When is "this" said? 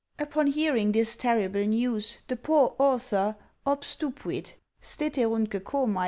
0.93-1.15